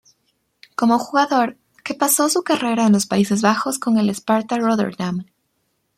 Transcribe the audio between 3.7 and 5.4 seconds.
con el Sparta Rotterdam.